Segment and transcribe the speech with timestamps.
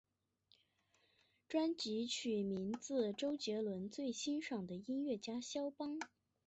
[1.47, 5.99] 专辑取名自周杰伦最欣赏的音乐家萧邦。